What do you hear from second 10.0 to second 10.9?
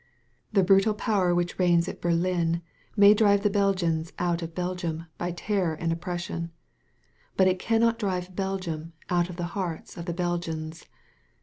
the Belgians.